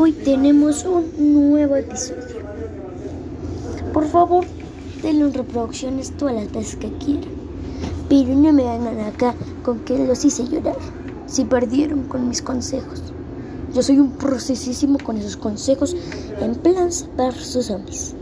[0.00, 2.38] Hoy tenemos un nuevo episodio.
[3.92, 4.44] Por favor,
[5.02, 7.32] denle reproducciones todas las veces que quieran.
[8.08, 9.34] Pero no me vengan acá
[9.64, 10.76] con que los hice llorar.
[11.26, 13.02] Si perdieron con mis consejos.
[13.74, 15.96] Yo soy un procesísimo con esos consejos
[16.40, 18.14] en Plants vs Zombies.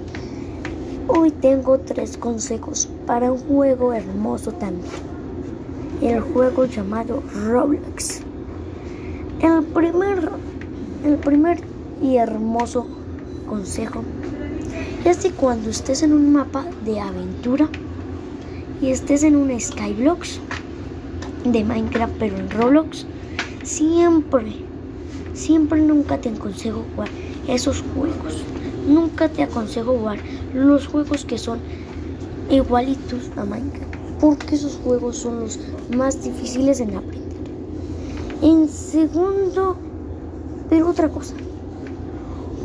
[1.09, 4.91] Hoy tengo tres consejos para un juego hermoso también.
[6.01, 8.23] El juego llamado Roblox.
[9.43, 10.31] El primer,
[11.07, 11.61] el primer
[12.03, 12.85] y hermoso
[13.49, 14.03] consejo
[15.05, 17.69] es que cuando estés en un mapa de aventura
[18.83, 20.41] y estés en un Skyblocks
[21.45, 23.07] de Minecraft pero en Roblox,
[23.63, 24.53] siempre,
[25.33, 27.09] siempre nunca te aconsejo jugar
[27.47, 28.43] esos juegos.
[28.89, 30.19] Nunca te aconsejo jugar
[30.55, 31.61] los juegos que son
[32.51, 35.61] igualitos a Minecraft, porque esos juegos son los
[35.97, 37.23] más difíciles en aprender.
[38.43, 39.77] En segundo,
[40.69, 41.35] pero otra cosa.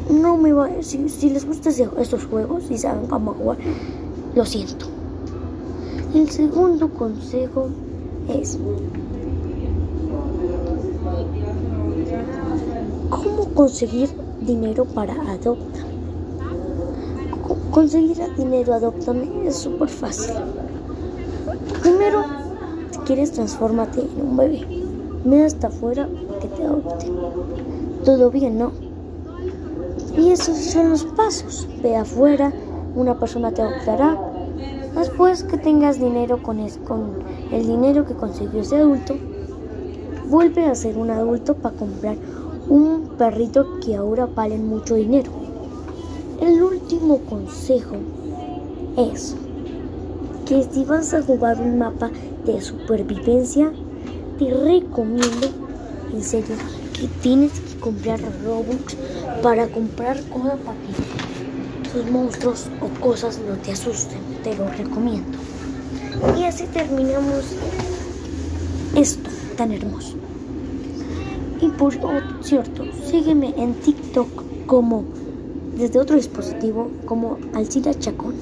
[0.09, 3.57] No me va si, si les gustan estos juegos y saben cómo jugar,
[4.35, 4.87] lo siento.
[6.13, 7.70] El segundo consejo
[8.27, 8.59] es
[13.09, 14.09] cómo conseguir
[14.41, 15.79] dinero para Adopta.
[17.71, 20.33] Conseguir dinero Adoptame es súper fácil.
[21.81, 22.26] Primero,
[22.91, 24.80] si quieres, transfórmate en un bebé.
[25.23, 26.09] Mira hasta afuera
[26.41, 27.13] que te adopten.
[28.03, 28.71] Todo bien, ¿no?
[30.17, 31.67] Y esos son los pasos.
[31.83, 32.51] Ve afuera,
[32.95, 34.17] una persona te adoptará.
[34.97, 37.19] Después que tengas dinero con, con
[37.51, 39.15] el dinero que consiguió ese adulto,
[40.29, 42.17] vuelve a ser un adulto para comprar
[42.67, 45.31] un perrito que ahora vale mucho dinero.
[46.41, 47.95] El último consejo
[48.97, 49.35] es
[50.45, 52.09] que si vas a jugar un mapa
[52.45, 53.71] de supervivencia,
[54.41, 55.49] te recomiendo,
[56.11, 56.55] en serio,
[56.99, 58.98] que tienes que comprar Robux
[59.43, 64.17] para comprar cosas para que tus monstruos o cosas no te asusten.
[64.44, 65.38] Te lo recomiendo.
[66.39, 67.45] Y así terminamos
[68.95, 70.16] esto tan hermoso.
[71.61, 71.93] Y por
[72.41, 75.03] cierto, sígueme en TikTok como
[75.77, 78.33] desde otro dispositivo como Alcida Chacón.